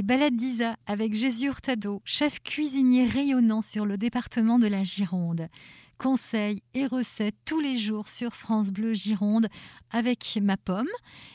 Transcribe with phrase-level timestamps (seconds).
[0.00, 5.48] les balades d'Isa avec Jésus Hurtado, chef cuisinier rayonnant sur le département de la Gironde.
[5.98, 9.48] Conseils et recettes tous les jours sur France Bleu Gironde
[9.90, 10.88] avec ma pomme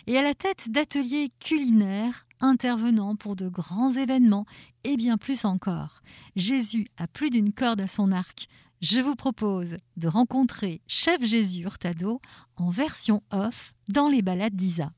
[0.08, 4.48] et à la tête d'ateliers culinaires intervenant pour de grands événements
[4.84, 6.02] et bien plus encore.
[6.36, 8.48] Jésus a plus d'une corde à son arc.
[8.82, 12.20] Je vous propose de rencontrer Chef Jésus Hurtado
[12.56, 14.92] en version off dans les balades d'Isa.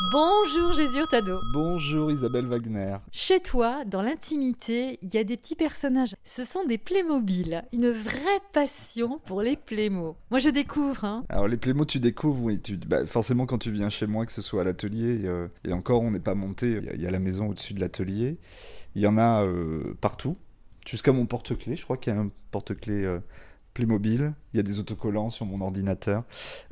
[0.00, 1.40] Bonjour Jésus Hurtado.
[1.52, 2.96] Bonjour Isabelle Wagner.
[3.12, 6.16] Chez toi, dans l'intimité, il y a des petits personnages.
[6.24, 7.62] Ce sont des Playmobil.
[7.72, 10.16] Une vraie passion pour les Playmo.
[10.32, 11.04] Moi, je découvre.
[11.04, 11.24] Hein.
[11.28, 12.60] Alors, les Playmo, tu découvres, oui.
[12.60, 15.72] Tu, bah, forcément, quand tu viens chez moi, que ce soit à l'atelier, euh, et
[15.72, 16.80] encore, on n'est pas monté.
[16.92, 18.38] Il y, a la maison au-dessus de l'atelier.
[18.96, 20.36] Il y en a euh, partout.
[20.84, 21.76] Jusqu'à mon porte-clés.
[21.76, 23.04] Je crois qu'il y a un porte-clés.
[23.04, 23.20] Euh,
[23.74, 26.22] Playmobil, il y a des autocollants sur mon ordinateur.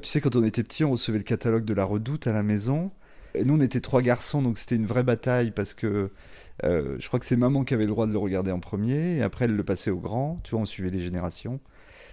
[0.01, 2.45] Tu sais, quand on était petit, on recevait le catalogue de la Redoute à la
[2.45, 2.93] maison.
[3.45, 6.11] Nous, on était trois garçons, donc c'était une vraie bataille parce que
[6.65, 9.17] euh, je crois que c'est maman qui avait le droit de le regarder en premier,
[9.17, 10.41] et après elle le passait au grand.
[10.45, 11.61] Tu vois, on suivait les générations.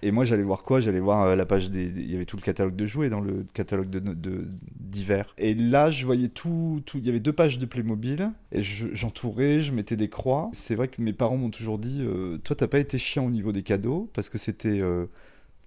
[0.01, 0.79] Et moi, j'allais voir quoi?
[0.79, 3.19] J'allais voir euh, la page des, Il y avait tout le catalogue de jouets dans
[3.19, 4.47] le catalogue de
[4.79, 5.35] d'hiver.
[5.37, 6.99] et là, je voyais tout, tout.
[6.99, 10.49] Il y avait deux pages de Playmobil, et j'entourais, je, mettais des croix.
[10.53, 13.29] C'est vrai que mes parents m'ont toujours dit euh, Toi, t'as pas été chiant au
[13.29, 14.81] niveau des cadeaux, parce que c'était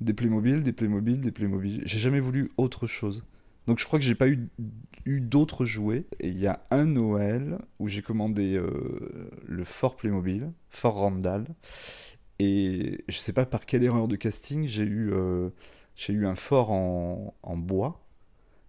[0.00, 1.82] des Playmobil, des Playmobil, des Playmobil.
[1.84, 3.24] J'ai jamais voulu autre chose.
[3.66, 4.48] Donc je crois que j'ai pas eu,
[5.04, 6.06] eu d'autres jouets.
[6.20, 11.46] Et il y a un Noël où j'ai commandé euh, le Fort Playmobil, Fort Randall.
[12.38, 15.50] Et je sais pas par quelle erreur de casting, j'ai eu, euh,
[15.94, 18.04] j'ai eu un fort en, en bois.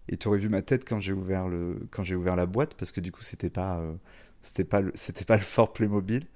[0.08, 3.10] Et tu aurais vu ma tête quand j'ai ouvert, ouvert la boîte, parce que du
[3.10, 4.92] coup, c'était pas, euh, pas, le,
[5.26, 6.26] pas le fort Playmobil.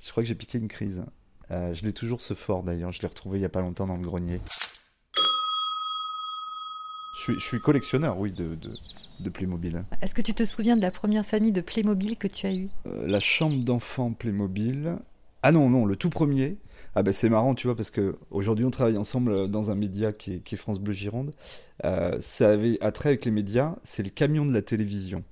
[0.00, 1.04] Je crois que j'ai piqué une crise.
[1.50, 3.98] je l'ai toujours ce fort d'ailleurs, je l'ai retrouvé il y a pas longtemps dans
[3.98, 4.40] le grenier.
[7.26, 8.56] Je suis, collectionneur, oui, de,
[9.20, 9.84] de, Playmobil.
[10.00, 12.70] Est-ce que tu te souviens de la première famille de Playmobil que tu as eue?
[12.86, 14.96] Euh, La chambre d'enfant Playmobil.
[15.42, 16.56] Ah non, non, le tout premier.
[16.94, 20.12] Ah ben c'est marrant, tu vois, parce que aujourd'hui on travaille ensemble dans un média
[20.12, 21.32] qui est, France Bleu Gironde.
[21.84, 25.22] Euh, ça avait attrait avec les médias, c'est le camion de la télévision.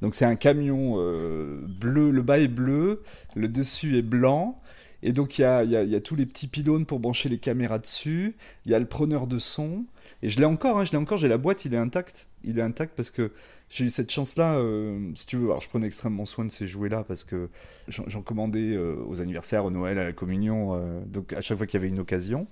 [0.00, 3.02] Donc c'est un camion euh, bleu, le bas est bleu,
[3.36, 4.60] le dessus est blanc.
[5.02, 7.78] Et donc il y a, y a, tous les petits pylônes pour brancher les caméras
[7.78, 8.36] dessus.
[8.64, 9.84] Il y a le preneur de son.
[10.22, 12.28] Et je l'ai encore, hein, je l'ai encore, j'ai la boîte, il est intact.
[12.44, 13.32] Il est intact parce que
[13.72, 15.46] j'ai eu cette chance-là, euh, si tu veux.
[15.46, 17.48] Alors, je prenais extrêmement soin de ces jouets-là parce que
[17.88, 21.66] j'en commandais euh, aux anniversaires, au Noël, à la communion, euh, donc à chaque fois
[21.66, 22.46] qu'il y avait une occasion.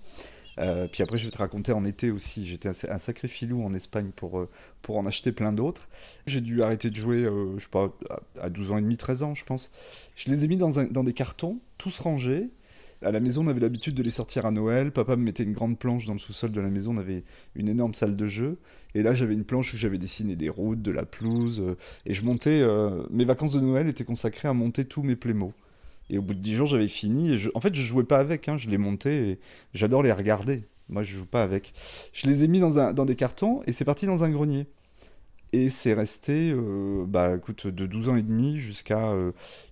[0.92, 2.46] Puis après, je vais te raconter en été aussi.
[2.46, 4.46] J'étais un, sacré filou en Espagne pour,
[4.82, 5.88] pour en acheter plein d'autres.
[6.26, 7.24] J'ai dû arrêter de jouer,
[7.56, 7.70] je sais
[8.40, 9.70] à 12 ans et demi, 13 ans, je pense.
[10.16, 12.50] Je les ai mis dans, un, dans des cartons, tous rangés.
[13.02, 14.92] À la maison, on avait l'habitude de les sortir à Noël.
[14.92, 16.94] Papa me mettait une grande planche dans le sous-sol de la maison.
[16.94, 18.58] On avait une énorme salle de jeu.
[18.94, 21.60] Et là, j'avais une planche où j'avais dessiné des routes, de la pelouse.
[21.60, 22.60] Euh, et je montais.
[22.60, 25.52] Euh, mes vacances de Noël étaient consacrées à monter tous mes plémos.
[26.10, 27.36] Et au bout de dix jours, j'avais fini.
[27.54, 28.48] En fait, je jouais pas avec.
[28.48, 29.38] Hein, je les montais et
[29.72, 30.64] j'adore les regarder.
[30.88, 31.72] Moi, je joue pas avec.
[32.12, 34.66] Je les ai mis dans, des cartons et c'est parti dans un grenier.
[35.52, 39.16] Et c'est resté, euh, bah écoute, de 12 ans et demi jusqu'à.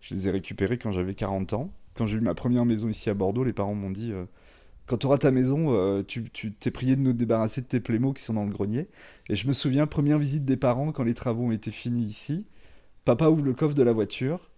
[0.01, 3.11] je les ai récupérés quand j'avais 40 ans quand j'ai eu ma première maison ici
[3.11, 4.25] à Bordeaux, les parents m'ont dit euh,
[4.87, 8.15] quand tu auras ta maison, euh, tu t'es prié de nous débarrasser de tes plémos
[8.15, 8.89] qui sont dans le grenier.
[9.29, 12.47] Et je me souviens, première visite des parents, quand les travaux ont été finis ici,
[13.05, 14.49] papa ouvre le coffre de la voiture,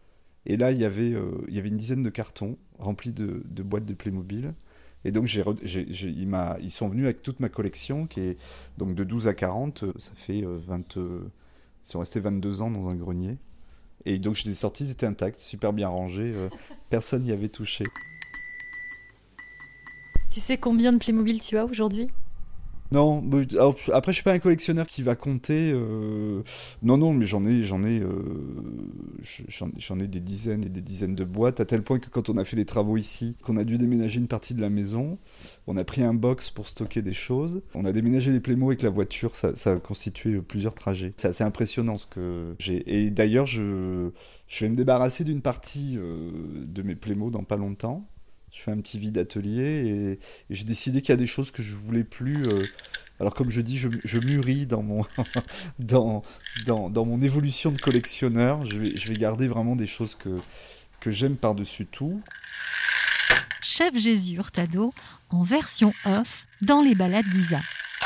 [0.47, 3.43] et là, il y avait, euh, il y avait une dizaine de cartons remplis de,
[3.63, 4.55] boîtes de Playmobil.
[5.05, 8.39] Et donc, ils sont venus avec toute ma collection, qui est
[8.77, 11.31] donc de 12 à 40, ça fait 20, ils
[11.83, 13.39] sont restés 22 ans dans un grenier.
[14.07, 16.49] Et donc je les ai sortis, ils étaient intacts, super bien rangés, euh,
[16.91, 17.85] personne n'y avait touché.
[20.31, 22.09] Tu sais combien de Playmobil tu as aujourd'hui?
[22.93, 23.23] Non,
[23.93, 25.71] après je suis pas un collectionneur qui va compter.
[25.73, 26.43] Euh,
[26.83, 28.11] non, non, mais j'en ai, j'en ai, euh,
[29.79, 32.37] j'en ai des dizaines et des dizaines de boîtes à tel point que quand on
[32.37, 35.19] a fait les travaux ici, qu'on a dû déménager une partie de la maison,
[35.69, 37.63] on a pris un box pour stocker des choses.
[37.75, 41.13] On a déménagé les Playmo avec la voiture, ça, ça a constitué plusieurs trajets.
[41.17, 42.83] C'est assez impressionnant ce que j'ai.
[42.93, 44.11] Et d'ailleurs, je,
[44.49, 46.33] je vais me débarrasser d'une partie euh,
[46.67, 48.10] de mes Playmo dans pas longtemps
[48.53, 50.19] je fais un petit vide atelier
[50.51, 52.47] et, j'ai décidé qu'il y a des choses que je voulais plus.
[52.47, 52.63] Euh,
[53.21, 55.05] alors comme je dis, je, mûris dans mon
[55.79, 56.23] dans,
[56.67, 58.65] dans, mon évolution de collectionneur.
[58.67, 60.39] Je vais, garder vraiment des choses que
[61.01, 62.21] que j'aime par-dessus tout.
[63.63, 64.91] Chef Jésus Hurtado
[65.31, 67.61] en version off dans les balades d'Isa.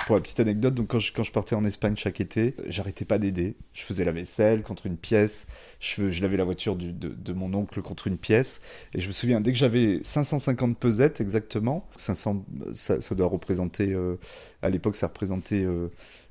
[0.06, 3.04] Pour la petite anecdote, donc quand je, quand je partais en Espagne chaque été, j'arrêtais
[3.04, 3.54] pas d'aider.
[3.72, 5.46] Je faisais la vaisselle contre une pièce,
[5.80, 8.60] je, lavais la voiture de, de, mon oncle contre une pièce.
[8.94, 13.92] Et je me souviens, dès que j'avais 550 pesettes exactement, 500, ça, ça doit représenter,
[13.92, 14.16] euh,
[14.60, 15.88] à l'époque ça représentait euh,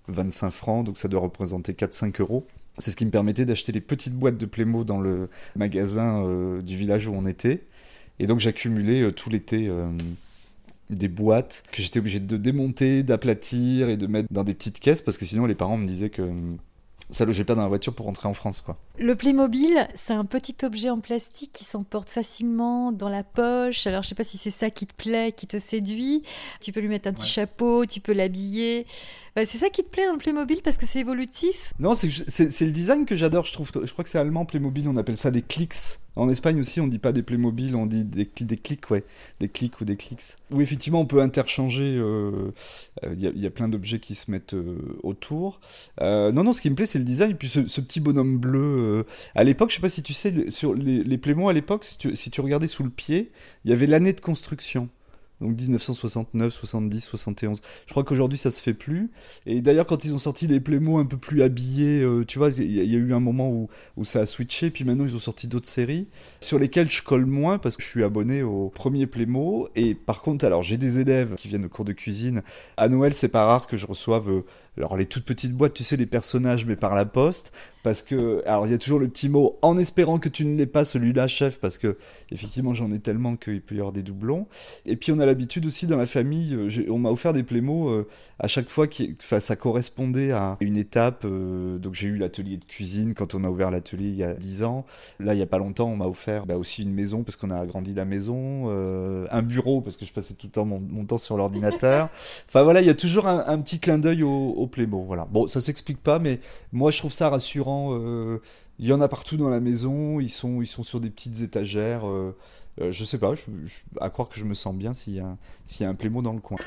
[0.08, 2.46] 25 francs, donc ça doit représenter 4-5 euros.
[2.80, 6.62] C'est ce qui me permettait d'acheter les petites boîtes de Playmo dans le magasin euh,
[6.62, 7.62] du village où on était.
[8.20, 9.88] Et donc j'accumulais euh, tout l'été euh,
[10.94, 15.02] des boîtes que j'étais obligé de démonter, d'aplatir et de mettre dans des petites caisses
[15.02, 16.24] parce que sinon les parents me disaient que
[17.10, 18.78] ça logeait pas dans la voiture pour rentrer en France quoi.
[18.98, 23.88] Le Playmobil, c'est un petit objet en plastique qui s'emporte facilement dans la poche.
[23.88, 26.24] Alors je sais pas si c'est ça qui te plaît, qui te séduit.
[26.62, 27.28] Tu peux lui mettre un petit ouais.
[27.28, 28.86] chapeau, tu peux l'habiller.
[29.36, 32.08] Bah, c'est ça qui te plaît dans le Playmobil parce que c'est évolutif Non, c'est
[32.08, 33.72] le design que j'adore, je trouve.
[33.84, 35.74] Je crois que c'est allemand Playmobil, on appelle ça des clics.
[36.16, 39.04] En Espagne aussi, on dit pas des Playmobil, on dit des, des clics, ouais.
[39.40, 40.22] Des clics ou des clics.
[40.52, 41.94] Oui, effectivement, on peut interchanger.
[41.94, 42.52] Il euh,
[43.04, 45.60] euh, y, a, plein d'objets qui se mettent euh, autour.
[46.00, 47.32] Non, non, ce qui me plaît, c'est le design.
[47.32, 49.08] Et puis ce, petit bonhomme bleu.
[49.34, 52.30] à l'époque, je sais pas si tu sais, sur les, les Playmo à l'époque, si
[52.30, 53.32] tu regardais sous le pied,
[53.66, 54.90] il y avait l'année de construction
[55.44, 57.62] donc 1969, 70, 71.
[57.86, 59.12] Je crois qu'aujourd'hui ça se fait plus.
[59.46, 62.50] Et d'ailleurs quand ils ont sorti les Playmo un peu plus habillés, euh, tu vois,
[62.50, 65.20] il y, a eu un moment où, où ça a switché, puis maintenant ils ont
[65.20, 66.08] sorti d'autres séries
[66.40, 69.68] sur lesquelles je colle moins parce que je suis abonné au premier Playmo.
[69.76, 72.42] Et par contre, alors j'ai des élèves qui viennent au cours de cuisine.
[72.78, 74.30] À Noël, c'est pas rare que je reçoive...
[74.30, 74.46] Euh,
[74.78, 77.52] alors les toutes petites boîtes, tu sais, les personnages, mais par la poste,
[77.84, 80.58] parce que, alors il y a toujours le petit mot, en espérant que tu ne
[80.58, 81.98] l'aies pas celui-là, chef, parce que
[82.32, 84.48] effectivement j'en ai tellement qu'il peut y avoir des doublons.
[84.86, 86.58] Et puis on a l'habitude aussi dans la famille,
[86.90, 88.08] on m'a offert des plémos euh,
[88.40, 91.26] à chaque fois qui, enfin, ça correspondait à une étape.
[91.26, 94.34] Euh, donc j'ai eu l'atelier de cuisine quand on a ouvert l'atelier il y a
[94.34, 94.86] 10 ans.
[95.20, 97.50] Là il y a pas longtemps, on m'a offert bah, aussi une maison parce qu'on
[97.52, 100.80] a agrandi la maison, euh, un bureau parce que je passais tout le temps mon,
[100.80, 102.10] mon temps sur l'ordinateur.
[102.48, 105.04] enfin voilà, il y a toujours un, un petit clin d'œil au, au Playmo.
[105.04, 105.26] Voilà.
[105.26, 106.40] Bon, ça s'explique pas, mais
[106.72, 107.90] moi je trouve ça rassurant.
[107.92, 108.42] Euh,
[108.80, 110.20] il y en a partout dans la maison.
[110.20, 112.08] Ils sont, ils sont sur des petites étagères.
[112.08, 112.36] Euh,
[112.82, 113.34] euh, je sais pas.
[114.02, 116.22] À croire que je me sens bien s'il y a, s'il y a un Playmo
[116.22, 116.58] dans le coin.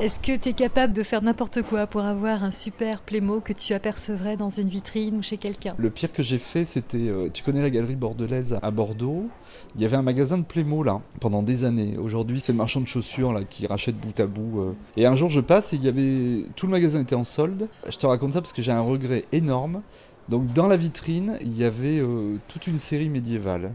[0.00, 3.54] Est-ce que tu es capable de faire n'importe quoi pour avoir un super Playmo que
[3.54, 5.74] tu apercevrais dans une vitrine ou chez quelqu'un?
[5.78, 7.08] Le pire que j'ai fait, c'était.
[7.08, 9.26] Euh, tu connais la galerie bordelaise à Bordeaux?
[9.74, 11.96] Il y avait un magasin de Playmo là, pendant des années.
[11.96, 14.60] Aujourd'hui, c'est le marchand de chaussures là qui rachète bout à bout.
[14.60, 14.72] Euh.
[14.98, 16.44] Et un jour, je passe et il y avait.
[16.56, 17.66] Tout le magasin était en solde.
[17.88, 19.80] Je te raconte ça parce que j'ai un regret énorme.
[20.28, 23.72] Donc, dans la vitrine, il y avait euh, toute une série médiévale.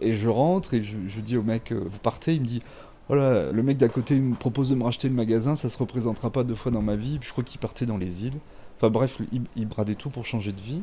[0.00, 2.34] Et je rentre et je, je dis au mec, vous partez?
[2.34, 2.62] Il me dit,
[3.08, 6.30] voilà, le mec d'à côté me propose de me racheter le magasin, ça se représentera
[6.30, 7.18] pas deux fois dans ma vie.
[7.20, 8.38] Je crois qu'il partait dans les îles.
[8.76, 10.82] Enfin bref, il, il, bradait tout pour changer de vie.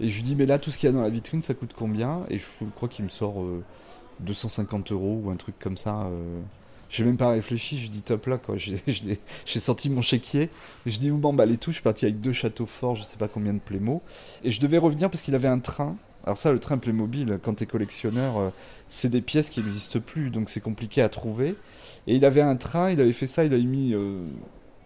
[0.00, 1.54] Et je lui dis, mais là, tout ce qu'il y a dans la vitrine, ça
[1.54, 2.24] coûte combien?
[2.28, 2.46] Et je
[2.76, 3.64] crois qu'il me sort euh,
[4.20, 6.02] 250 euros ou un truc comme ça.
[6.04, 6.40] Euh...
[6.88, 8.56] J'ai même pas réfléchi, je dis top là, quoi.
[9.46, 10.50] J'ai sorti mon chéquier.
[10.84, 11.70] Et je dis, vous m'emballez tout.
[11.70, 14.02] Je suis parti avec deux châteaux forts, je sais pas combien de Playmo.
[14.44, 15.96] Et je devais revenir parce qu'il avait un train.
[16.24, 18.50] Alors ça, le train Playmobil, quand t'es collectionneur, euh,
[18.88, 21.56] c'est des pièces qui n'existent plus, donc c'est compliqué à trouver.
[22.06, 24.22] Et il avait un train, il avait fait ça, il avait mis euh,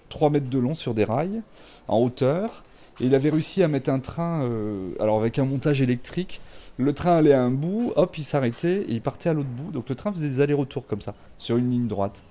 [0.09, 1.43] 3 mètres de long sur des rails,
[1.89, 2.65] en hauteur.
[3.01, 6.41] Et il avait réussi à mettre un train, euh, alors avec un montage électrique,
[6.79, 9.71] le train allait à un bout, hop, il s'arrêtait et il partait à l'autre bout.
[9.71, 12.23] Donc le train faisait des allers-retours comme ça, sur une ligne droite.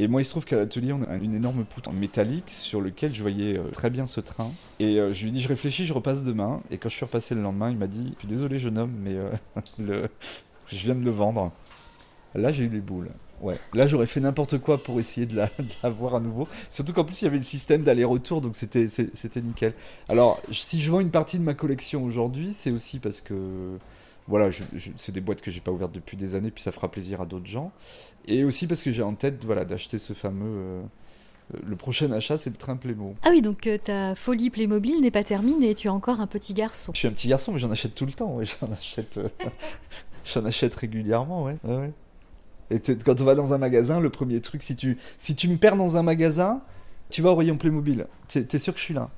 [0.00, 3.12] Et moi, il se trouve qu'à l'atelier, on a une énorme poutre métallique sur lequel
[3.12, 4.52] je voyais euh, très bien ce train.
[4.78, 6.62] Et euh, je lui ai dit, je réfléchis, je repasse demain.
[6.70, 8.92] Et quand je suis repassé le lendemain, il m'a dit, je suis désolé, jeune homme,
[9.02, 10.06] mais euh,
[10.68, 11.50] je viens de le vendre.
[12.36, 13.10] Là, j'ai eu les boules.
[13.40, 15.48] Ouais, là j'aurais fait n'importe quoi pour essayer de la
[15.90, 16.48] voir à nouveau.
[16.70, 19.74] Surtout qu'en plus il y avait le système d'aller-retour, donc c'était c'était nickel.
[20.08, 23.78] Alors, si je vends une partie de ma collection aujourd'hui, c'est aussi parce que
[24.28, 26.70] voilà, je, je, c'est des boîtes que j'ai pas ouvertes depuis des années, puis ça
[26.70, 27.72] fera plaisir à d'autres gens.
[28.26, 30.46] Et aussi parce que j'ai en tête, voilà, d'acheter ce fameux.
[30.46, 30.82] Euh,
[31.66, 33.14] le prochain achat, c'est le train Playmo.
[33.24, 36.52] Ah oui, donc euh, ta folie Playmobil n'est pas terminée, tu es encore un petit
[36.52, 36.92] garçon.
[36.94, 39.28] Je suis un petit garçon, mais j'en achète tout le temps, ouais, j'en achète, euh,
[40.24, 41.56] j'en achète régulièrement, ouais.
[41.64, 41.92] ouais, ouais.
[42.70, 45.56] Et quand on va dans un magasin, le premier truc, si tu, si tu me
[45.56, 46.60] perds dans un magasin,
[47.08, 48.06] tu vas au rayon Playmobil.
[48.26, 49.08] T'es, es sûr que je suis là?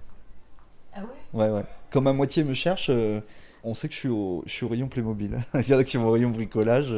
[0.95, 1.41] Ah ouais?
[1.41, 1.65] Ouais, ouais.
[1.91, 3.21] Quand ma moitié me cherche, euh,
[3.65, 5.39] on sait que je suis au, je suis au rayon Playmobil.
[5.55, 6.95] Il y en a qui vont au rayon bricolage.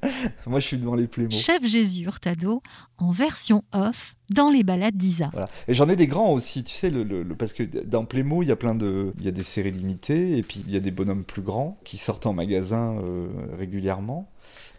[0.46, 1.30] Moi, je suis devant les Playmo.
[1.30, 2.62] Chef Jésus Hurtado,
[2.98, 5.28] en version off, dans les balades d'Isa.
[5.32, 5.48] Voilà.
[5.68, 8.42] Et j'en ai des grands aussi, tu sais, le, le, le, parce que dans Playmo,
[8.42, 9.12] il y a plein de.
[9.18, 11.76] Il y a des séries limitées, et puis il y a des bonhommes plus grands
[11.84, 14.30] qui sortent en magasin euh, régulièrement.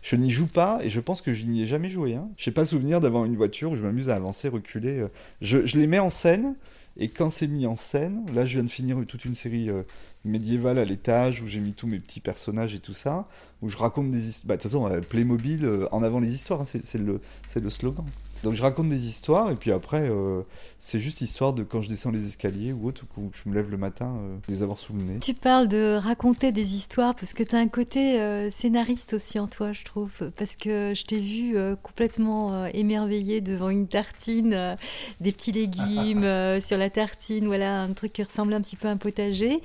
[0.03, 2.15] Je n'y joue pas et je pense que je n'y ai jamais joué.
[2.15, 2.29] Hein.
[2.38, 5.06] Je n'ai pas souvenir d'avoir une voiture où je m'amuse à avancer, reculer.
[5.41, 6.56] Je, je, les mets en scène
[7.00, 9.84] et quand c'est mis en scène, là je viens de finir toute une série euh,
[10.27, 13.27] médiévale à l'étage où j'ai mis tous mes petits personnages et tout ça.
[13.63, 14.48] où je raconte des histoires.
[14.50, 17.20] Bah, de toute façon, euh, Playmobil, euh, en avant les histoires, hein, c'est le,
[17.56, 18.06] le slogan.
[18.44, 20.44] Donc je raconte des histoires, et puis après, euh,
[20.80, 23.56] c'est juste histoire de quand je descends les escaliers ou autre, ou que je me
[23.56, 24.13] lève le matin,
[24.48, 25.18] les avoir sous le nez.
[25.18, 28.20] Tu parles de raconter des histoires, parce que tu as un côté
[28.51, 30.12] scénariste aussi en toi, je trouve.
[30.38, 34.75] Parce que je t'ai vu complètement émerveillé devant une tartine,
[35.20, 36.27] des petits légumes
[36.62, 39.62] sur la tartine, voilà, un truc qui ressemble un petit peu à un potager.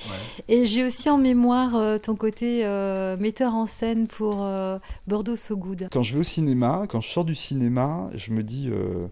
[0.48, 2.64] Et j'ai aussi en mémoire ton côté
[3.20, 7.08] metteur en scène pour euh, Bordeaux So Good Quand je vais au cinéma, quand je
[7.08, 9.06] sors du cinéma, je me dis, euh,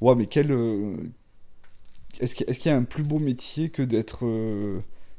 [0.00, 0.52] ouais, mais quel.
[0.52, 0.96] Euh,
[2.20, 4.24] est-ce qu'il y a un plus beau métier que d'être,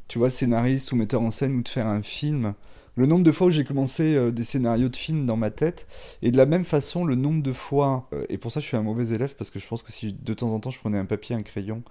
[0.07, 2.53] tu vois, scénariste ou metteur en scène ou de faire un film?
[2.95, 5.87] Le nombre de fois où j'ai commencé des scénarios de films dans ma tête,
[6.21, 8.83] et de la même façon, le nombre de fois, et pour ça je suis un
[8.83, 11.05] mauvais élève, parce que je pense que si de temps en temps je prenais un
[11.05, 11.83] papier, un crayon,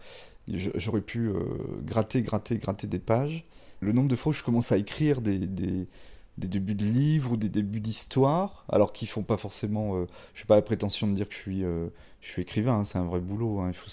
[0.48, 1.30] j'aurais pu
[1.84, 3.44] gratter, gratter, gratter des pages.
[3.80, 5.38] Le nombre de fois où je commence à écrire des,
[6.38, 9.96] des débuts de livres ou des débuts d'histoire, alors qu'ils font pas forcément.
[9.96, 11.88] Euh, je n'ai pas la prétention de dire que je suis, euh,
[12.20, 13.60] je suis écrivain, hein, c'est un vrai boulot.
[13.60, 13.90] Hein, il faut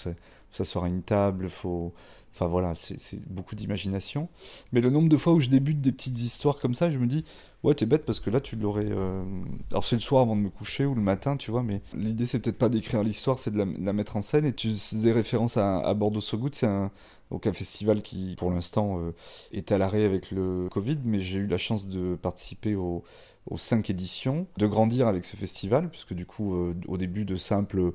[0.51, 1.93] s'asseoir à une table, faut.
[2.33, 4.29] Enfin voilà, c'est beaucoup d'imagination.
[4.71, 7.07] Mais le nombre de fois où je débute des petites histoires comme ça, je me
[7.07, 7.25] dis,
[7.63, 8.89] ouais, t'es bête parce que là, tu l'aurais.
[8.89, 9.23] Euh,
[9.71, 12.25] alors c'est le soir avant de me coucher ou le matin, tu vois, mais l'idée,
[12.25, 14.45] c'est peut-être pas d'écrire l'histoire, c'est de, la, mettre en scène.
[14.45, 16.91] Et tu faisais référence à, à Bordeaux So c'est un
[17.53, 19.11] festival qui, pour l'instant, euh,
[19.51, 23.03] est à l'arrêt avec le Covid, mais j'ai eu la chance de participer aux,
[23.57, 27.93] cinq éditions, de grandir avec ce festival, puisque du coup, euh, au début de simple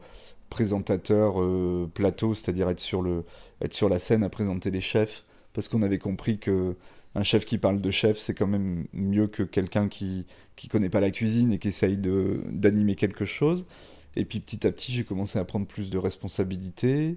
[0.51, 3.25] présentateur euh, plateau, c'est-à-dire être sur, le,
[3.61, 6.77] être sur la scène à présenter les chefs, parce qu'on avait compris que
[7.15, 10.89] un chef qui parle de chef, c'est quand même mieux que quelqu'un qui qui connaît
[10.89, 13.67] pas la cuisine et qui essaye d'animer quelque chose.
[14.17, 17.17] Et puis petit à petit, j'ai commencé à prendre plus de responsabilités.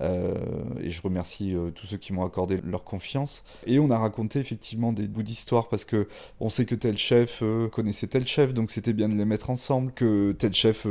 [0.00, 0.34] Euh,
[0.80, 3.44] et je remercie euh, tous ceux qui m'ont accordé leur confiance.
[3.66, 7.40] Et on a raconté effectivement des bouts d'histoire parce que on sait que tel chef
[7.42, 9.92] euh, connaissait tel chef, donc c'était bien de les mettre ensemble.
[9.92, 10.86] Que tel chef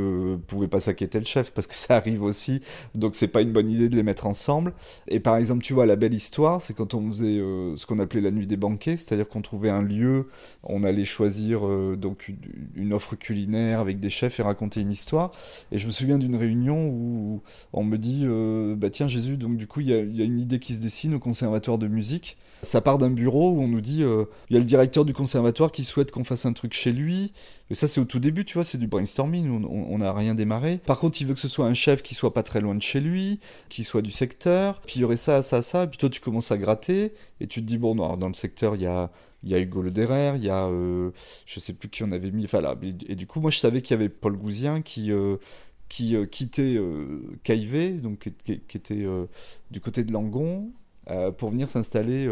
[0.46, 2.60] pouvait pas saquer tel chef parce que ça arrive aussi,
[2.94, 4.74] donc c'est pas une bonne idée de les mettre ensemble.
[5.08, 7.38] Et par exemple, tu vois, la belle histoire, c'est quand on faisait
[7.76, 10.28] ce qu'on appelait la nuit des banquets, c'est-à-dire qu'on trouvait un lieu,
[10.62, 11.62] on allait choisir
[11.96, 12.32] donc
[12.76, 15.32] une, offre culinaire avec des chefs et raconter une histoire.
[15.72, 17.42] Et je me souviens d'une réunion où
[17.72, 18.26] on me dit,
[18.76, 21.18] bah, tiens Jésus, donc du coup il y, a une idée qui se dessine au
[21.18, 22.36] conservatoire de musique.
[22.62, 25.14] Ça part d'un bureau où on nous dit, euh, il y a le directeur du
[25.14, 27.32] conservatoire qui souhaite qu'on fasse un truc chez lui.
[27.70, 30.78] Et ça c'est au tout début, tu vois, c'est du brainstorming, on n'a rien démarré.
[30.84, 32.82] Par contre il veut que ce soit un chef qui soit pas très loin de
[32.82, 34.82] chez lui, qui soit du secteur.
[34.84, 35.86] Puis il y aurait ça, ça, ça.
[35.86, 38.74] Puis toi tu commences à gratter et tu te dis, bon, non, dans le secteur
[38.74, 39.10] il y a
[39.42, 41.10] il y a Hugo Lederer, il y a euh,
[41.46, 43.96] je sais plus qui on avait mis, enfin et, du coup moi je savais qu'il
[43.96, 45.36] y avait Paul Gouzien qui euh,
[45.90, 49.26] qui euh, quittait euh, donc qui, était euh,
[49.70, 50.72] du côté de Langon,
[51.38, 52.28] pour venir s'installer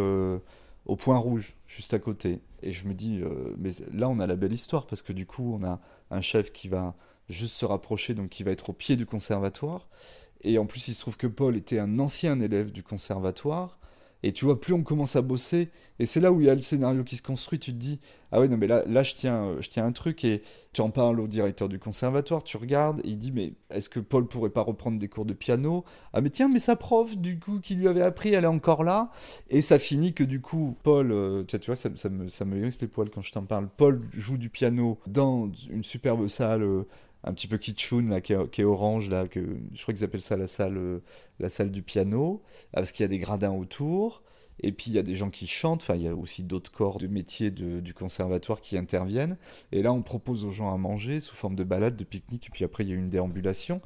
[0.87, 2.41] au Point Rouge, juste à côté.
[2.63, 3.21] Et je me dis,
[3.59, 5.81] mais là on a la belle histoire, parce que du coup on a
[6.13, 6.95] un chef qui va
[7.29, 9.89] juste se rapprocher, donc qui va être au pied du conservatoire.
[10.43, 13.78] Et en plus il se trouve que Paul était un ancien élève du conservatoire.
[14.23, 15.71] Et tu vois, plus on commence à bosser,
[16.01, 18.01] et c'est là où il y a le scénario qui se construit, tu te dis,
[18.33, 20.91] ah ouais, non, mais là, je, tiens, euh, je tiens un truc, et tu en
[20.91, 24.63] parles au directeur du conservatoire, tu regardes, il dit, mais est-ce que Paul pourrait pas
[24.63, 25.85] reprendre des cours de piano?
[26.13, 28.85] Ah, mais tiens, mais sa prof, du coup, qui lui avait appris, elle est encore
[28.85, 29.11] là,
[29.51, 32.57] et ça finit que du coup, Paul, euh, tu vois, ça, ça, me, ça me
[32.59, 36.63] hérisse les poils quand je t'en parle, Paul joue du piano dans une superbe salle.
[36.63, 36.87] Euh,
[37.25, 39.41] un petit peu kitschoun là, qui est, orange là, que
[39.75, 41.03] je crois qu'ils appellent ça la salle, euh,
[41.41, 44.23] la salle du piano, parce qu'il y a des gradins autour.
[44.61, 46.73] Et puis il y a des gens qui chantent, enfin il y a aussi d'autres
[46.73, 49.37] corps de métier du conservatoire qui interviennent.
[49.71, 52.51] Et là on propose aux gens à manger sous forme de balade, de pique-nique, et
[52.51, 53.81] puis après il y a une déambulation.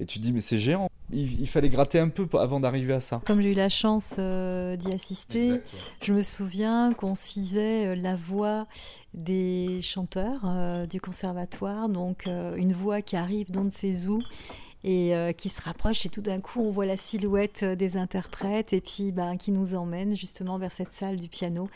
[0.00, 3.00] Et tu te dis mais c'est géant, il, fallait gratter un peu avant d'arriver à
[3.00, 3.22] ça.
[3.24, 5.60] Comme j'ai eu la chance euh, d'y assister,
[6.02, 8.66] je me souviens qu'on suivait euh, la voix
[9.14, 14.22] des chanteurs euh, du conservatoire, donc une voix qui arrive d'on ne sait où
[14.84, 18.80] et qui se rapproche et tout d'un coup on voit la silhouette des interprètes et
[18.80, 21.68] puis ben, qui nous emmène justement vers cette salle du piano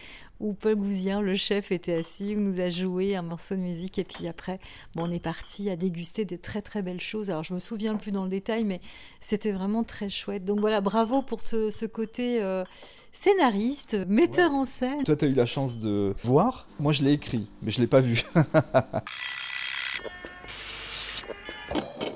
[0.43, 3.99] où Paul Gouzien, le chef, était assis, où nous a joué un morceau de musique.
[3.99, 4.59] Et puis après,
[4.95, 7.31] bon, on est parti à déguster des très très belles choses.
[7.31, 8.81] Alors je me souviens plus dans le détail, mais
[9.21, 10.45] c'était vraiment très chouette.
[10.45, 12.43] Donc voilà, bravo pour ce côté.
[12.43, 12.65] Euh,
[13.15, 15.05] scénariste, metteur en scène.
[15.05, 16.67] Toi, tu as eu la chance de voir.
[16.81, 18.23] Moi, je l'ai écrit, mais je l'ai pas vu.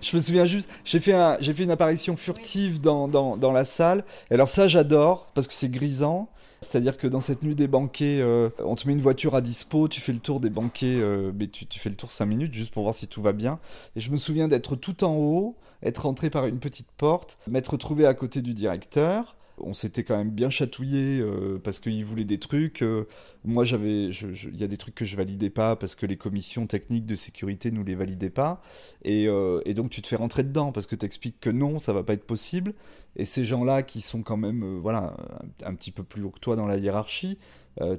[0.00, 4.04] je me souviens juste, j'ai fait, un, fait une apparition furtive dans, dans, la salle.
[4.30, 6.28] Et alors ça, j'adore, parce que c'est grisant.
[6.60, 9.88] C'est-à-dire que dans cette nuit des banquets, euh, on te met une voiture à dispo,
[9.88, 12.72] tu fais le tour des banquets, euh, mais tu, fais le tour 5 minutes juste
[12.72, 13.58] pour voir si tout va bien.
[13.94, 17.76] Et je me souviens d'être tout en haut, être rentré par une petite porte, m'être
[17.76, 22.24] trouvé à côté du directeur, On s'était quand même bien chatouillé euh, parce qu'ils voulaient
[22.24, 22.82] des trucs.
[22.82, 23.04] Euh,
[23.44, 26.66] moi, j'avais, il y a des trucs que je validais pas parce que les commissions
[26.66, 28.60] techniques de sécurité nous les validaient pas.
[29.02, 31.92] Et, euh, donc, tu te fais rentrer dedans parce que tu expliques que non, ça
[31.92, 32.74] va pas être possible.
[33.16, 35.16] Et ces gens-là qui sont quand même, voilà,
[35.64, 37.38] un, petit peu plus haut que toi dans la hiérarchie,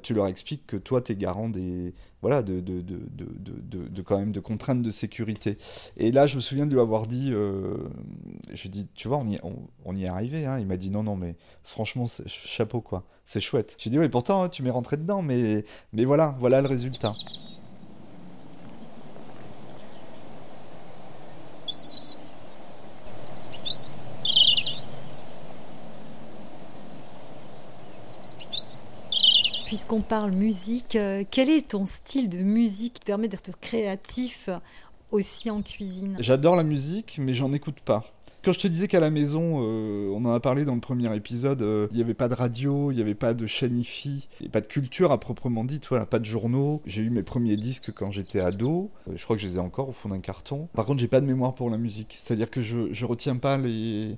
[0.02, 4.18] tu leur expliques que toi, tu es garant des, voilà, de, de, de, de, quand
[4.18, 5.56] même de contraintes de sécurité.
[5.96, 7.76] Et là, je me souviens de lui avoir dit, euh,
[8.52, 9.38] je dis, tu vois, on y,
[9.84, 10.46] on, y est arrivé.
[10.46, 10.58] Hein.
[10.58, 13.76] Il m'a dit non, non, mais franchement, chapeau quoi, c'est chouette.
[13.78, 17.12] J'ai dit oui, pourtant, hein, tu m'es rentré dedans, mais, mais voilà, voilà le résultat.
[29.68, 34.48] Puisqu'on parle musique, euh, quel est ton style de musique qui permet d'être créatif
[35.10, 36.16] aussi en cuisine?
[36.20, 38.02] J'adore la musique, mais j'en écoute pas.
[38.42, 41.14] Quand je te disais qu'à la maison, euh, on en a parlé dans le premier
[41.14, 44.30] épisode, euh, il n'y avait pas de radio, il n'y avait pas de chaîne IFI,
[44.50, 46.80] pas de culture à proprement dit, voilà, pas de journaux.
[46.86, 49.90] J'ai eu mes premiers disques quand j'étais ado, je crois que je les ai encore
[49.90, 50.70] au fond d'un carton.
[50.72, 53.58] Par contre, j'ai pas de mémoire pour la musique, c'est-à-dire que je, je retiens pas
[53.58, 54.16] les,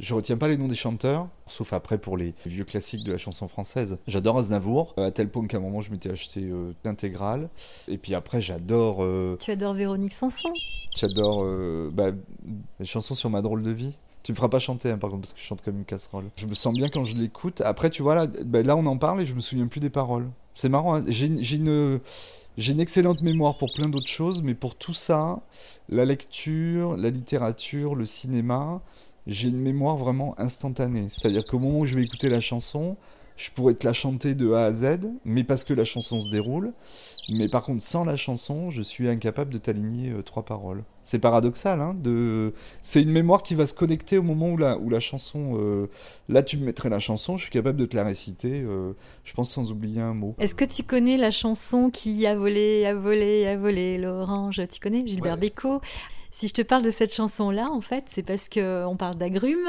[0.00, 3.18] je retiens pas les noms des chanteurs, sauf après pour les vieux classiques de la
[3.18, 3.98] chanson française.
[4.06, 7.48] J'adore Aznavour, à tel point qu'à un moment je m'étais acheté euh, l'intégrale.
[7.88, 8.98] Et puis après j'adore.
[9.00, 10.52] Euh, tu adores Véronique Sanson
[10.96, 12.10] J'adore euh, bah,
[12.78, 13.98] les chansons sur ma drôle de vie.
[14.22, 16.26] Tu me feras pas chanter hein, par contre parce que je chante comme une casserole.
[16.36, 17.60] Je me sens bien quand je l'écoute.
[17.62, 19.90] Après tu vois là, bah, là on en parle et je me souviens plus des
[19.90, 20.28] paroles.
[20.54, 20.94] C'est marrant.
[20.94, 21.04] Hein.
[21.08, 22.00] J'ai une
[22.58, 25.40] j'ai une excellente mémoire pour plein d'autres choses, mais pour tout ça,
[25.88, 28.82] la lecture, la littérature, le cinéma,
[29.28, 31.06] j'ai une mémoire vraiment instantanée.
[31.10, 32.96] C'est-à-dire qu'au moment où je vais écouter la chanson,
[33.36, 36.28] je pourrais te la chanter de A à Z, mais parce que la chanson se
[36.28, 36.70] déroule.
[37.38, 40.82] Mais par contre, sans la chanson, je suis incapable de t'aligner euh, trois paroles.
[41.02, 42.52] C'est paradoxal, hein de...
[42.80, 45.56] C'est une mémoire qui va se connecter au moment où la, où la chanson...
[45.60, 45.86] Euh,
[46.28, 48.92] là, tu me mettrais la chanson, je suis capable de te la réciter, euh,
[49.24, 50.34] je pense sans oublier un mot.
[50.38, 54.80] Est-ce que tu connais la chanson qui a volé, a volé, a volé l'orange Tu
[54.80, 55.80] connais Gilbert Bécaud
[56.30, 59.68] si je te parle de cette chanson-là, en fait, c'est parce qu'on parle d'agrumes.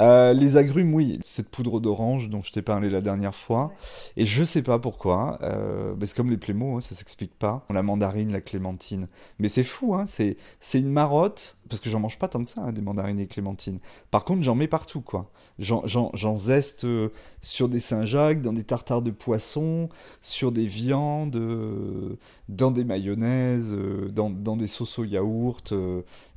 [0.00, 1.18] Euh, les agrumes, oui.
[1.24, 3.72] Cette poudre d'orange dont je t'ai parlé la dernière fois.
[4.16, 5.40] Et je sais pas pourquoi.
[5.42, 7.66] Euh, c'est comme les plémos, hein, ça s'explique pas.
[7.68, 9.08] La mandarine, la clémentine.
[9.40, 10.36] Mais c'est fou, hein, c'est
[10.74, 13.78] une marotte parce que j'en mange pas tant que ça, hein, des mandarines et clémentines.
[14.10, 15.30] Par contre, j'en mets partout, quoi.
[15.58, 17.10] J'en zeste euh,
[17.42, 19.88] sur des Saint-Jacques, dans des tartares de poisson,
[20.20, 22.16] sur des viandes, euh,
[22.48, 25.72] dans des mayonnaises, euh, dans, des sauces au yaourt.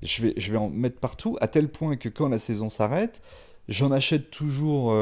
[0.02, 3.22] je, vais, je vais en mettre partout, à tel point que quand la saison s'arrête,
[3.68, 4.94] j'en achète toujours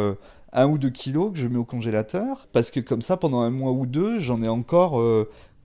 [0.51, 3.49] un ou deux kilos que je mets au congélateur, parce que comme ça, pendant un
[3.51, 5.01] mois ou deux, j'en ai encore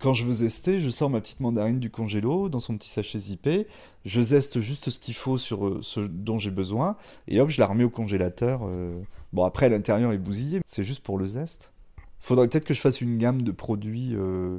[0.05, 3.19] quand je veux zester, je sors ma petite mandarine du congélo dans son petit sachet
[3.19, 3.67] zippé,
[4.05, 7.59] je zeste juste ce qu'il faut sur euh, ce dont j'ai besoin, et hop, je
[7.59, 8.61] la remets au congélateur.
[8.65, 9.01] Euh.
[9.33, 11.73] Bon, après, l'intérieur est bousillé, c'est juste pour le zeste.
[12.21, 14.11] Faudrait peut-être que je fasse une gamme de produits.
[14.13, 14.59] euh,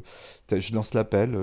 [0.51, 1.37] je lance l'appel.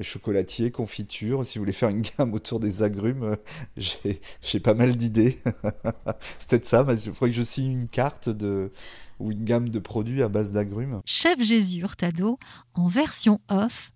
[0.00, 1.44] Chocolatier, confiture.
[1.44, 3.36] Si vous voulez faire une gamme autour des agrumes,
[3.76, 5.38] j'ai pas mal d'idées.
[6.38, 8.72] c'est peut-être ça, mais il faudrait que je signe une carte de,
[9.18, 11.00] ou une gamme de produits à base d'agrumes.
[11.04, 12.38] Chef Jésus Hurtado
[12.74, 13.90] en version off.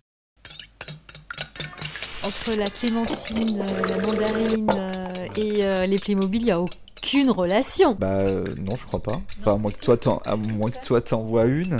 [2.23, 7.29] Entre la clémentine, euh, la mandarine euh, et euh, les Playmobil, il n'y a aucune
[7.29, 7.95] relation.
[7.95, 8.23] Bah
[8.59, 9.21] non, je crois pas.
[9.39, 11.77] Enfin, à moins que toi t'en, à moins que toi t'envoies une.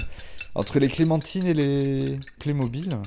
[0.55, 2.97] Entre les clémentines et les Playmobil.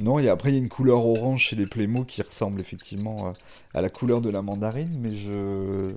[0.00, 3.32] Non, et après il y a une couleur orange chez les Playmo qui ressemble effectivement
[3.74, 5.92] à la couleur de la mandarine, mais je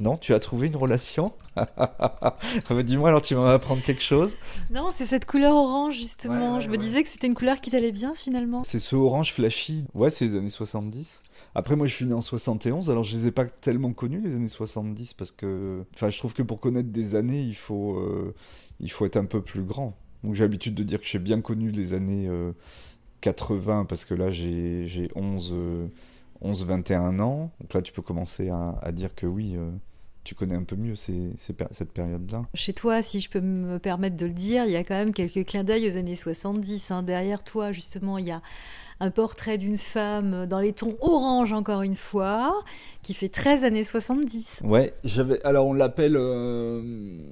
[0.00, 1.34] non, tu as trouvé une relation?
[2.84, 4.38] Dis-moi alors, tu vas m'apprendre quelque chose?
[4.70, 6.58] Non, c'est cette couleur orange justement.
[6.58, 8.64] je me disais que c'était une couleur qui t'allait bien finalement.
[8.64, 9.84] C'est ce orange flashy.
[9.92, 11.20] Ouais, c'est les années 70.
[11.54, 14.36] Après, moi, je suis né en 71, alors je les ai pas tellement connus les
[14.36, 18.34] années 70 parce que, enfin, je trouve que pour connaître des années, il faut, euh,
[18.78, 19.98] il faut être un peu plus grand.
[20.24, 22.26] Donc, j'ai l'habitude de dire que j'ai bien connu les années
[23.20, 25.54] 80 euh, parce que là, j'ai 11,
[26.40, 27.50] 11, 21 ans.
[27.60, 29.54] Donc là, tu peux commencer à, dire que oui.
[29.56, 29.70] Euh,
[30.22, 32.44] tu connais un peu mieux cette période-là.
[32.52, 35.14] Chez toi, si je peux me permettre de le dire, il y a quand même
[35.14, 36.90] quelques clins d'œil aux années 70.
[36.90, 37.02] Hein.
[37.02, 38.42] Derrière toi, justement, il y a
[39.00, 42.62] un portrait d'une femme dans les tons orange, encore une fois,
[43.02, 44.60] qui fait 13 années 70.
[44.62, 45.42] Ouais, j'avais.
[45.42, 46.82] Alors, on l'appelle euh,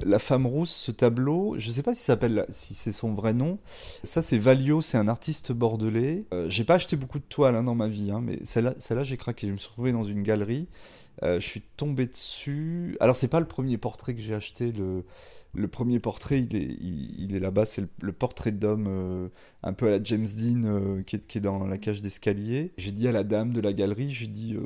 [0.05, 1.55] La femme rousse, ce tableau.
[1.59, 2.11] Je ne sais pas si,
[2.49, 3.59] si c'est son vrai nom.
[4.03, 6.25] Ça, c'est Valio, c'est un artiste bordelais.
[6.33, 9.05] Euh, j'ai pas acheté beaucoup de toiles hein, dans ma vie, hein, mais celle-là, celle-là
[9.05, 9.47] j'ai craqué.
[9.47, 10.69] Je me suis retrouvé dans une galerie.
[11.23, 12.97] Euh, je suis tombé dessus.
[13.01, 14.73] Alors, c'est pas le premier portrait que j'ai acheté.
[14.73, 15.05] Le,
[15.55, 17.65] le premier portrait, il est, là-bas.
[17.65, 19.29] C'est le, portrait d'homme euh,
[19.63, 22.73] un peu à la James Dean euh, qui, est, dans la cage d'escalier.
[22.77, 24.57] J'ai dit à la dame de la galerie, j'ai dit,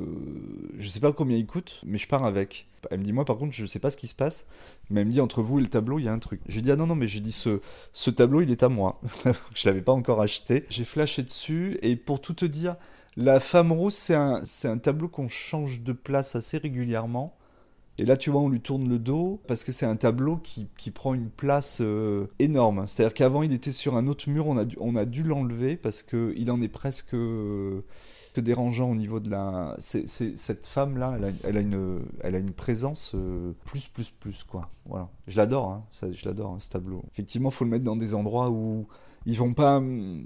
[0.77, 2.67] je sais pas combien il coûte, mais je pars avec.
[2.91, 4.45] Elle me dit, moi par contre, je sais pas ce qui se passe.
[4.89, 6.41] Mais elle me dit, entre vous et le tableau, il y a un truc.
[6.47, 7.61] Je lui dis, ah non, non, mais j'ai dit, ce,
[7.93, 8.99] ce tableau, il est à moi.
[9.55, 10.65] je l'avais pas encore acheté.
[10.69, 12.75] J'ai flashé dessus, et pour tout te dire,
[13.15, 17.35] la femme rose, c'est un tableau qu'on change de place assez régulièrement.
[17.99, 20.67] Et là, tu vois, on lui tourne le dos parce que c'est un tableau qui,
[20.77, 22.85] qui prend une place euh, énorme.
[22.87, 25.75] C'est-à-dire qu'avant, il était sur un autre mur, on a dû, on a dû l'enlever
[25.75, 27.81] parce qu'il en est presque euh,
[28.35, 29.75] dérangeant au niveau de la.
[29.79, 34.69] Cette femme-là, elle a, une, elle a une présence euh, plus, plus, plus, quoi.
[34.85, 35.09] Voilà.
[35.27, 37.03] Je l'adore, hein, je l'adore, hein, ce tableau.
[37.11, 38.87] Effectivement, il faut le mettre dans des endroits où
[39.25, 39.77] ils vont pas.
[39.77, 40.25] hum,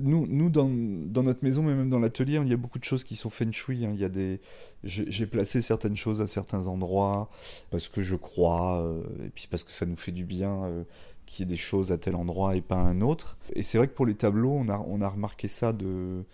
[0.00, 2.84] nous, nous dans, dans notre maison, mais même dans l'atelier, il y a beaucoup de
[2.84, 3.84] choses qui sont feng shui.
[3.86, 3.90] hein.
[3.94, 4.40] Il y a des.
[4.84, 7.30] J'ai placé certaines choses à certains endroits
[7.70, 10.84] parce que je crois, euh, et puis parce que ça nous fait du bien euh,
[11.26, 13.36] qu'il y ait des choses à tel endroit et pas à un autre.
[13.54, 16.24] Et c'est vrai que pour les tableaux, on a, on a remarqué ça de.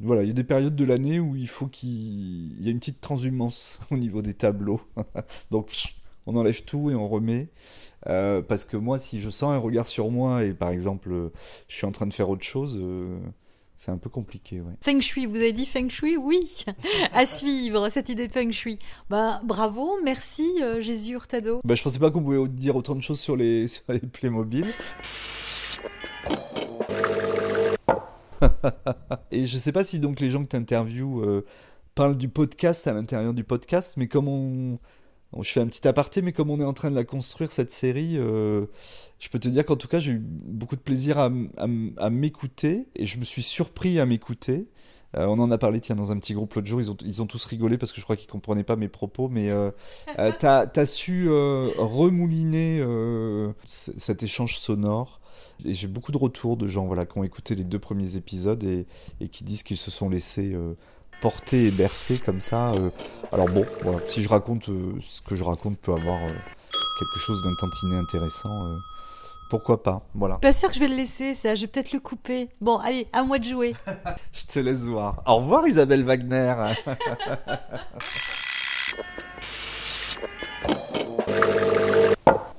[0.00, 1.90] Voilà, il y a des périodes de l'année où il faut qu'il
[2.58, 4.80] il y a une petite transhumance au niveau des tableaux.
[5.50, 5.94] Donc,
[6.26, 7.48] on enlève tout et on remet.
[8.06, 11.30] Euh, parce que moi, si je sens un regard sur moi et par exemple,
[11.68, 13.18] je suis en train de faire autre chose, euh,
[13.76, 14.60] c'est un peu compliqué.
[14.60, 14.72] Ouais.
[14.80, 16.16] Feng Shui, vous avez dit Feng Shui?
[16.16, 16.64] Oui,
[17.12, 18.78] à suivre cette idée de Feng Shui.
[19.10, 21.60] Bah, bravo, merci euh, Jésus Hurtado.
[21.64, 24.66] Bah, je pensais pas qu'on pouvait dire autant de choses sur les, sur les Playmobil.
[29.30, 31.22] Et je sais pas si donc les gens que tu interviews
[31.94, 34.78] parlent du podcast à l'intérieur du podcast, mais comme on,
[35.38, 37.70] je fais un petit aparté, mais comme on est en train de la construire cette
[37.70, 38.66] série, euh,
[39.20, 41.30] je peux te dire qu'en tout cas j'ai eu beaucoup de plaisir à,
[42.10, 44.66] m'écouter et je me suis surpris à m'écouter.
[45.16, 47.20] Euh, on en a parlé tiens dans un petit groupe l'autre jour, ils ont, ils
[47.20, 49.70] ont tous rigolé parce que je crois qu'ils comprenaient pas mes propos, mais euh,
[50.18, 52.84] euh, t'as, t'as su euh, remouliner
[53.66, 55.20] cet échange sonore.
[55.64, 58.62] Et j'ai beaucoup de retours de gens voilà, qui ont écouté les deux premiers épisodes
[58.64, 58.86] et,
[59.20, 60.56] et qui disent qu'ils se sont laissés
[61.20, 62.72] porter et bercer comme ça.
[62.72, 62.90] euh.
[63.32, 66.28] Alors bon, voilà, si je raconte euh, ce que je raconte peut avoir euh,
[66.98, 68.76] quelque chose d'un tantinet intéressant, euh,
[69.50, 70.36] pourquoi pas, voilà.
[70.36, 71.54] Pas sûr que je vais le laisser, ça.
[71.54, 72.48] Je vais peut-être le couper.
[72.60, 73.74] Bon, allez, à moi de jouer.
[74.32, 75.22] Je te laisse voir.
[75.26, 76.54] Au revoir Isabelle Wagner.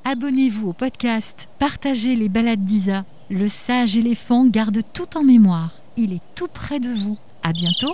[0.03, 3.05] Abonnez-vous au podcast, partagez les balades d'Isa.
[3.29, 5.71] Le sage éléphant garde tout en mémoire.
[5.97, 7.17] Il est tout près de vous.
[7.43, 7.93] À bientôt